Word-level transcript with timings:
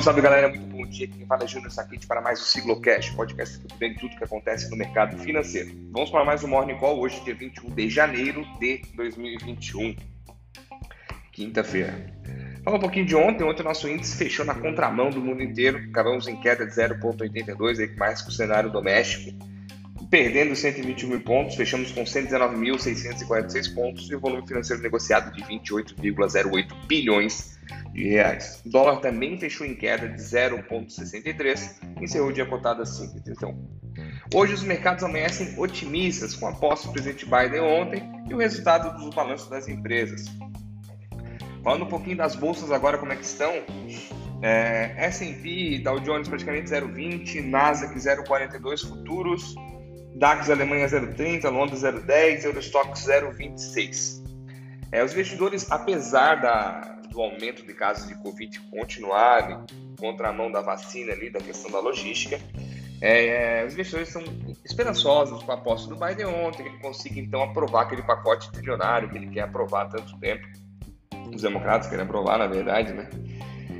Salve 0.00 0.20
galera, 0.20 0.48
muito 0.48 0.64
bom 0.66 0.86
dia. 0.86 1.08
Quem 1.08 1.26
fala 1.26 1.42
é 1.42 1.46
Júnior 1.46 1.72
Saquete 1.72 2.06
para 2.06 2.20
mais 2.20 2.40
o 2.40 2.44
Siglocast, 2.44 3.12
podcast 3.16 3.58
que 3.58 3.78
tem 3.78 3.94
tudo 3.96 4.16
que 4.16 4.22
acontece 4.22 4.70
no 4.70 4.76
mercado 4.76 5.18
financeiro. 5.18 5.70
Vamos 5.90 6.08
para 6.10 6.24
mais 6.24 6.44
um 6.44 6.48
Morning 6.48 6.76
Call 6.76 7.00
hoje, 7.00 7.20
dia 7.24 7.34
21 7.34 7.70
de 7.70 7.90
janeiro 7.90 8.46
de 8.60 8.80
2021, 8.94 9.96
quinta-feira. 11.32 12.14
Fala 12.62 12.76
um 12.76 12.80
pouquinho 12.80 13.06
de 13.06 13.16
ontem. 13.16 13.42
Ontem 13.42 13.64
nosso 13.64 13.88
índice 13.88 14.16
fechou 14.16 14.44
na 14.44 14.54
contramão 14.54 15.10
do 15.10 15.20
mundo 15.20 15.42
inteiro. 15.42 15.78
Acabamos 15.90 16.28
em 16.28 16.36
queda 16.36 16.64
de 16.64 16.72
0,82, 16.72 17.80
aí 17.80 17.96
mais 17.96 18.22
que 18.22 18.28
o 18.28 18.32
cenário 18.32 18.70
doméstico. 18.70 19.36
Perdendo 20.08 20.54
120 20.54 21.06
mil 21.06 21.20
pontos, 21.22 21.56
fechamos 21.56 21.90
com 21.90 22.04
119.646 22.04 23.74
pontos 23.74 24.08
e 24.08 24.14
o 24.14 24.20
volume 24.20 24.46
financeiro 24.46 24.80
negociado 24.80 25.34
de 25.34 25.42
28,08 25.42 26.86
bilhões 26.86 27.57
de 27.92 28.08
reais. 28.08 28.62
O 28.64 28.70
dólar 28.70 29.00
também 29.00 29.38
fechou 29.38 29.66
em 29.66 29.74
queda 29.74 30.08
de 30.08 30.20
0,63 30.20 31.76
e 32.00 32.04
encerrou 32.04 32.28
o 32.28 32.32
dia 32.32 32.46
cotado 32.46 32.82
a 32.82 32.84
5,31. 32.84 33.56
Hoje 34.34 34.54
os 34.54 34.62
mercados 34.62 35.02
amanhecem 35.02 35.58
otimistas 35.58 36.34
com 36.34 36.46
a 36.46 36.52
posse 36.52 36.86
do 36.86 36.92
presidente 36.92 37.24
Biden 37.24 37.60
ontem 37.60 38.02
e 38.28 38.34
o 38.34 38.38
resultado 38.38 38.96
dos 38.98 39.14
balanços 39.14 39.48
das 39.48 39.68
empresas. 39.68 40.26
Falando 41.62 41.84
um 41.84 41.88
pouquinho 41.88 42.16
das 42.16 42.36
bolsas 42.36 42.70
agora, 42.70 42.98
como 42.98 43.12
é 43.12 43.16
que 43.16 43.24
estão? 43.24 43.52
É, 44.42 44.94
S&P, 45.06 45.80
Dow 45.82 45.98
Jones 46.00 46.28
praticamente 46.28 46.70
0,20, 46.70 47.42
Nasdaq 47.48 47.94
0,42 47.94 48.88
futuros, 48.88 49.54
DAX 50.16 50.48
Alemanha 50.50 50.86
0,30, 50.86 51.50
Londres 51.50 51.82
0,10, 51.82 52.44
Eurostox 52.44 53.06
0,26. 53.06 54.22
É, 54.92 55.04
os 55.04 55.12
investidores, 55.12 55.70
apesar 55.70 56.36
da, 56.36 56.97
do 57.10 57.20
aumento 57.20 57.66
de 57.66 57.74
casos 57.74 58.08
de 58.08 58.14
Covid 58.22 58.60
continuarem 58.70 59.64
contra 59.98 60.28
a 60.28 60.32
mão 60.32 60.50
da 60.50 60.60
vacina 60.60 61.12
ali, 61.12 61.30
da 61.30 61.40
questão 61.40 61.70
da 61.70 61.80
logística, 61.80 62.38
é, 63.00 63.64
os 63.64 63.74
investidores 63.74 64.08
são 64.08 64.22
esperançosos 64.64 65.42
com 65.42 65.52
a 65.52 65.56
posse 65.56 65.88
do 65.88 65.96
Biden 65.96 66.26
ontem, 66.26 66.64
que 66.64 66.68
ele 66.68 66.78
consiga 66.78 67.20
então 67.20 67.42
aprovar 67.42 67.82
aquele 67.82 68.02
pacote 68.02 68.50
trilionário 68.50 69.08
que 69.08 69.16
ele 69.16 69.28
quer 69.28 69.42
aprovar 69.42 69.86
há 69.86 69.88
tanto 69.88 70.18
tempo. 70.18 70.46
Os 71.32 71.42
democratas 71.42 71.88
querem 71.88 72.04
aprovar, 72.04 72.38
na 72.38 72.46
verdade, 72.46 72.92
né? 72.92 73.08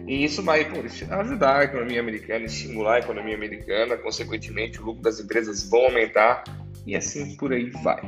E 0.06 0.24
isso 0.24 0.42
vai 0.42 0.64
pô, 0.64 0.76
ajudar 1.16 1.58
a 1.58 1.64
economia 1.64 2.00
americana, 2.00 2.44
estimular 2.44 2.94
a 2.94 2.98
economia 3.00 3.34
americana, 3.34 3.96
consequentemente 3.96 4.80
o 4.80 4.84
lucro 4.84 5.02
das 5.02 5.20
empresas 5.20 5.68
vão 5.68 5.86
aumentar 5.86 6.44
e 6.86 6.96
assim 6.96 7.36
por 7.36 7.52
aí 7.52 7.70
vai. 7.82 8.00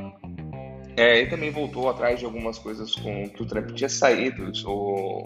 É, 0.97 1.19
ele 1.19 1.29
também 1.29 1.49
voltou 1.51 1.89
atrás 1.89 2.19
de 2.19 2.25
algumas 2.25 2.57
coisas 2.57 2.93
com 2.95 3.29
que 3.29 3.41
o 3.41 3.45
Trump 3.45 3.71
tinha 3.71 3.89
saído, 3.89 4.51
o, 4.65 5.23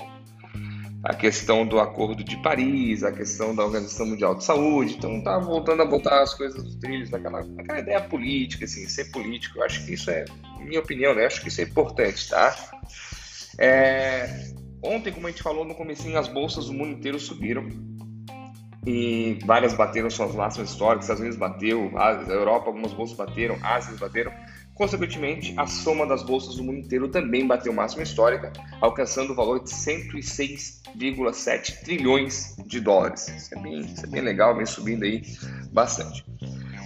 a 1.04 1.14
questão 1.14 1.66
do 1.66 1.80
Acordo 1.80 2.24
de 2.24 2.36
Paris, 2.38 3.04
a 3.04 3.12
questão 3.12 3.56
da 3.56 3.64
Organização 3.64 4.06
Mundial 4.06 4.36
de 4.36 4.44
Saúde, 4.44 4.96
então 4.98 5.22
tá 5.24 5.38
voltando 5.38 5.82
a 5.82 5.86
voltar 5.86 6.22
as 6.22 6.34
coisas 6.34 6.64
dos 6.64 6.76
trilhos, 6.76 7.10
naquela, 7.10 7.42
ideia 7.80 8.02
política, 8.02 8.66
assim, 8.66 8.88
ser 8.88 9.12
político. 9.12 9.60
Eu 9.60 9.64
acho 9.64 9.86
que 9.86 9.94
isso 9.94 10.10
é, 10.10 10.26
minha 10.60 10.80
opinião, 10.80 11.14
né? 11.14 11.26
Acho 11.26 11.42
que 11.42 11.48
isso 11.48 11.62
é 11.62 11.64
importante, 11.64 12.30
tá? 12.30 12.56
É, 13.58 14.52
ontem, 14.84 15.12
como 15.14 15.28
a 15.28 15.30
gente 15.30 15.44
falou 15.44 15.66
no 15.66 15.76
comecinho, 15.76 16.18
as 16.18 16.28
bolsas 16.28 16.68
do 16.68 16.74
mundo 16.74 16.92
inteiro 16.92 17.20
subiram 17.20 17.68
e 18.86 19.40
várias 19.46 19.74
bateram 19.74 20.10
suas 20.10 20.36
máximas 20.36 20.70
históricas, 20.70 21.06
Estados 21.06 21.22
Unidos 21.22 21.38
bateu, 21.38 21.92
a 21.98 22.12
Europa, 22.14 22.68
algumas 22.68 22.94
bolsas 22.94 23.18
bateram, 23.18 23.58
Ásia 23.64 23.96
bateram. 24.00 24.32
Consequentemente, 24.76 25.56
a 25.58 25.66
soma 25.66 26.06
das 26.06 26.22
bolsas 26.22 26.58
do 26.58 26.64
mundo 26.64 26.80
inteiro 26.80 27.08
também 27.08 27.48
bateu 27.48 27.72
máxima 27.72 28.04
histórica, 28.04 28.52
alcançando 28.82 29.32
o 29.32 29.36
valor 29.36 29.64
de 29.64 29.70
106,7 29.70 31.80
trilhões 31.82 32.58
de 32.68 32.82
dólares. 32.82 33.30
Isso 33.30 33.58
é, 33.58 33.62
bem, 33.62 33.80
isso 33.80 34.06
é 34.06 34.10
bem 34.10 34.22
legal, 34.22 34.54
vem 34.54 34.66
subindo 34.66 35.04
aí 35.04 35.22
bastante. 35.72 36.26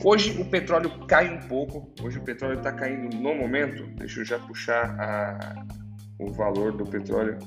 Hoje 0.04 0.40
o 0.40 0.46
petróleo 0.46 0.92
cai 1.08 1.36
um 1.36 1.40
pouco, 1.48 1.92
hoje 2.02 2.20
o 2.20 2.22
petróleo 2.22 2.60
está 2.60 2.72
caindo 2.72 3.18
no 3.18 3.34
momento, 3.34 3.88
deixa 3.98 4.20
eu 4.20 4.26
já 4.26 4.38
puxar 4.38 4.96
a, 5.00 5.66
o 6.20 6.32
valor 6.32 6.72
do 6.72 6.86
petróleo. 6.86 7.40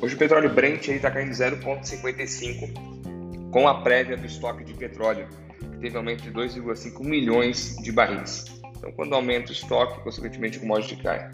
Hoje 0.00 0.14
o 0.14 0.18
petróleo 0.18 0.48
Brent 0.48 0.88
está 0.88 1.10
caindo 1.10 1.30
0,55 1.30 3.50
com 3.50 3.68
a 3.68 3.82
prévia 3.82 4.16
do 4.16 4.24
estoque 4.24 4.64
de 4.64 4.72
petróleo, 4.72 5.28
que 5.60 5.76
teve 5.78 5.94
aumento 5.94 6.22
de 6.22 6.32
2,5 6.32 7.04
milhões 7.04 7.76
de 7.82 7.92
barris. 7.92 8.51
Então, 8.82 8.90
quando 8.90 9.14
aumenta 9.14 9.50
o 9.50 9.52
estoque, 9.52 10.02
consequentemente 10.02 10.58
o 10.58 10.62
commodity 10.62 10.96
cai. 10.96 11.30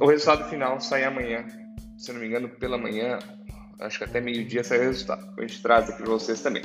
O 0.00 0.06
resultado 0.06 0.48
final 0.48 0.80
sai 0.80 1.02
amanhã, 1.02 1.44
se 1.98 2.12
não 2.12 2.20
me 2.20 2.28
engano, 2.28 2.48
pela 2.48 2.78
manhã, 2.78 3.18
acho 3.80 3.98
que 3.98 4.04
até 4.04 4.20
meio-dia 4.20 4.62
sai 4.62 4.78
o 4.78 4.82
resultado. 4.82 5.34
A 5.36 5.40
gente 5.40 5.60
traz 5.60 5.90
aqui 5.90 6.00
para 6.00 6.12
vocês 6.12 6.40
também. 6.40 6.62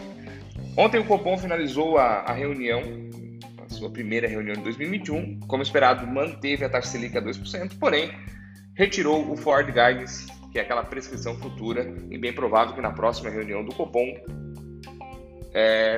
Ontem 0.77 0.99
o 0.99 1.05
Copom 1.05 1.35
finalizou 1.39 1.97
a, 1.97 2.19
a, 2.19 2.33
reunião, 2.33 2.83
a 3.65 3.69
sua 3.73 3.89
primeira 3.89 4.27
reunião 4.27 4.53
de 4.53 4.61
2021. 4.61 5.39
Como 5.47 5.63
esperado, 5.63 6.05
manteve 6.05 6.63
a 6.63 6.69
taxa 6.69 6.89
Selic 6.89 7.17
a 7.17 7.21
2%, 7.23 7.79
porém, 7.79 8.11
retirou 8.75 9.31
o 9.31 9.35
Ford 9.35 9.65
Guidance, 9.65 10.27
que 10.51 10.59
é 10.59 10.61
aquela 10.61 10.83
prescrição 10.83 11.35
futura, 11.39 11.91
e 12.11 12.17
bem 12.19 12.31
provável 12.31 12.75
que 12.75 12.81
na 12.81 12.91
próxima 12.91 13.31
reunião 13.31 13.65
do 13.65 13.73
Copom 13.73 14.05
é, 15.51 15.95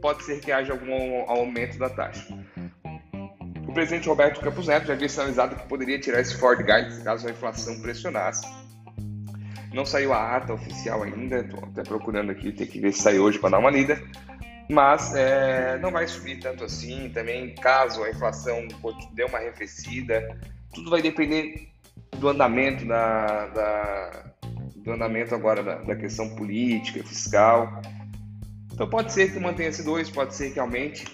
pode 0.00 0.22
ser 0.22 0.40
que 0.40 0.52
haja 0.52 0.72
algum 0.72 1.28
aumento 1.28 1.78
da 1.78 1.90
taxa. 1.90 2.43
Presidente 3.74 4.08
Roberto 4.08 4.40
Campos 4.40 4.68
Neto 4.68 4.86
já 4.86 4.94
havia 4.94 5.08
sinalizado 5.08 5.56
que 5.56 5.68
poderia 5.68 5.98
tirar 5.98 6.20
esse 6.20 6.36
Ford 6.36 6.58
Guidance 6.58 7.02
caso 7.02 7.26
a 7.26 7.30
inflação 7.30 7.80
pressionasse. 7.80 8.46
Não 9.72 9.84
saiu 9.84 10.12
a 10.12 10.36
ata 10.36 10.54
oficial 10.54 11.02
ainda, 11.02 11.40
estou 11.40 11.64
até 11.64 11.82
procurando 11.82 12.30
aqui, 12.30 12.52
tem 12.52 12.66
que 12.66 12.80
ver 12.80 12.92
se 12.92 13.02
sai 13.02 13.18
hoje 13.18 13.38
para 13.38 13.50
dar 13.50 13.58
uma 13.58 13.70
lida. 13.70 14.00
Mas 14.70 15.14
é, 15.14 15.78
não 15.78 15.90
vai 15.90 16.06
subir 16.06 16.38
tanto 16.38 16.64
assim. 16.64 17.10
Também, 17.10 17.54
caso 17.56 18.02
a 18.04 18.10
inflação 18.10 18.66
dê 19.12 19.24
uma 19.24 19.38
arrefecida, 19.38 20.38
tudo 20.72 20.90
vai 20.90 21.02
depender 21.02 21.68
do 22.18 22.28
andamento 22.28 22.86
da, 22.86 23.46
da 23.48 24.24
do 24.76 24.92
andamento 24.92 25.34
agora 25.34 25.62
da, 25.62 25.76
da, 25.76 25.96
questão 25.96 26.36
política, 26.36 27.02
fiscal. 27.02 27.82
Então 28.72 28.88
pode 28.88 29.12
ser 29.12 29.32
que 29.32 29.40
mantenha 29.40 29.70
esse 29.70 29.82
dois, 29.82 30.10
pode 30.10 30.34
ser 30.34 30.52
que 30.52 30.60
aumente 30.60 31.04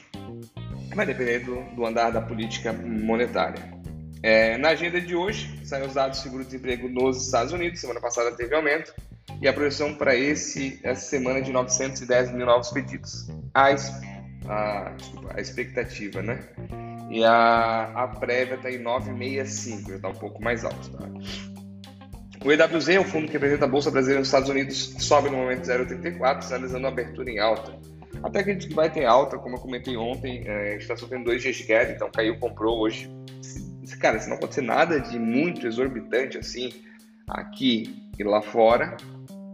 vai 0.95 1.07
depender 1.07 1.41
do, 1.41 1.63
do 1.75 1.87
andar 1.87 2.11
da 2.11 2.21
política 2.21 2.73
monetária. 2.73 3.81
É, 4.23 4.59
na 4.59 4.71
agenda 4.71 5.01
de 5.01 5.15
hoje, 5.15 5.61
saem 5.65 5.87
os 5.87 5.95
dados 5.95 6.19
do 6.19 6.23
seguro-desemprego 6.23 6.89
nos 6.89 7.25
Estados 7.25 7.53
Unidos. 7.53 7.81
Semana 7.81 8.01
passada 8.01 8.33
teve 8.33 8.55
aumento. 8.55 8.93
E 9.41 9.49
a 9.49 9.53
projeção 9.53 9.95
para 9.95 10.15
essa 10.15 10.95
semana 10.97 11.39
é 11.39 11.41
de 11.41 11.53
910 11.53 12.33
mil 12.33 12.45
novos 12.45 12.71
pedidos. 12.71 13.29
A, 13.55 13.69
a, 13.69 14.91
desculpa, 14.91 15.35
a 15.35 15.41
expectativa, 15.41 16.21
né? 16.21 16.41
E 17.11 17.25
a, 17.25 17.91
a 17.95 18.09
prévia 18.09 18.57
está 18.57 18.71
em 18.71 18.79
965, 18.79 19.91
já 19.91 19.97
está 19.97 20.09
um 20.09 20.15
pouco 20.15 20.43
mais 20.43 20.65
alto. 20.65 20.91
Tá? 20.91 21.09
O 22.45 22.53
EWZ, 22.53 22.89
o 23.01 23.05
fundo 23.05 23.27
que 23.27 23.33
representa 23.33 23.65
a 23.65 23.69
Bolsa 23.69 23.91
Brasileira 23.91 24.21
nos 24.21 24.29
Estados 24.29 24.49
Unidos, 24.49 24.95
sobe 24.99 25.31
no 25.31 25.39
momento 25.39 25.63
0,84, 25.63 26.43
sinalizando 26.43 26.87
a 26.87 26.91
abertura 26.91 27.31
em 27.31 27.39
alta. 27.39 27.73
Até 28.23 28.43
que 28.43 28.51
a 28.51 28.53
gente 28.53 28.73
vai 28.75 28.91
ter 28.91 29.05
alta, 29.05 29.39
como 29.39 29.57
eu 29.57 29.61
comentei 29.61 29.97
ontem, 29.97 30.45
é, 30.47 30.77
está 30.77 30.97
sofrendo 30.97 31.25
dois 31.25 31.43
dias 31.43 31.57
de 31.57 31.65
queda, 31.65 31.93
então 31.93 32.11
caiu, 32.11 32.39
comprou 32.39 32.81
hoje. 32.81 33.11
Cara, 33.99 34.19
se 34.19 34.29
não 34.29 34.37
acontecer 34.37 34.61
nada 34.61 35.01
de 35.01 35.19
muito 35.19 35.67
exorbitante 35.67 36.39
assim, 36.39 36.73
aqui 37.29 38.09
e 38.19 38.25
lá 38.25 38.41
fora, 38.41 38.97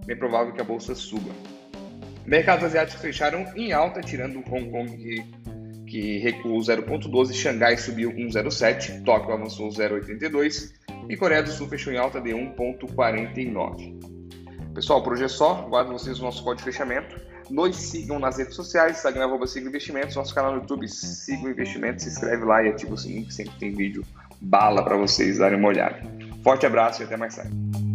é 0.03 0.07
bem 0.07 0.17
provável 0.17 0.53
que 0.53 0.61
a 0.61 0.65
bolsa 0.65 0.95
suba. 0.95 1.31
Mercados 2.27 2.65
asiáticos 2.65 3.01
fecharam 3.01 3.45
em 3.55 3.73
alta, 3.73 4.01
tirando 4.01 4.39
Hong 4.51 4.71
Kong 4.71 4.97
que, 4.97 5.25
que 5.87 6.19
recuou 6.19 6.59
0,12, 6.59 7.33
Xangai 7.33 7.77
subiu 7.77 8.11
1,07, 8.11 9.05
Tóquio 9.05 9.33
avançou 9.33 9.69
0,82 9.69 10.73
e 11.09 11.17
Coreia 11.17 11.43
do 11.43 11.51
Sul 11.51 11.69
fechou 11.69 11.93
em 11.93 11.99
alta 11.99 12.21
de 12.21 12.31
1,49. 12.31 14.17
Pessoal, 14.75 15.03
por 15.03 15.13
hoje 15.13 15.25
é 15.25 15.29
só. 15.29 15.63
Guardo 15.69 15.93
vocês 15.93 16.19
o 16.19 16.23
nosso 16.23 16.43
código 16.43 16.67
de 16.67 16.73
fechamento. 16.73 17.17
Nos 17.51 17.77
sigam 17.77 18.19
nas 18.19 18.39
redes 18.39 18.55
sociais, 18.55 18.97
Instagram, 18.97 19.27
arroba 19.27 19.47
Siga 19.47 19.69
Investimentos, 19.69 20.17
nosso 20.17 20.35
canal 20.35 20.53
no 20.53 20.59
YouTube, 20.59 20.89
Siga 20.89 21.49
Investimentos, 21.49 22.05
se 22.05 22.11
inscreve 22.11 22.45
lá 22.45 22.63
e 22.63 22.69
ativa 22.69 22.95
o 22.95 22.99
sininho 22.99 23.27
que 23.27 23.35
sempre 23.35 23.55
tem 23.59 23.73
vídeo 23.73 24.05
bala 24.41 24.85
para 24.85 24.97
vocês 24.97 25.39
darem 25.39 25.59
uma 25.59 25.69
olhada. 25.69 26.01
Forte 26.43 26.67
abraço 26.67 27.03
e 27.03 27.05
até 27.05 27.17
mais 27.17 27.37
tarde. 27.37 27.86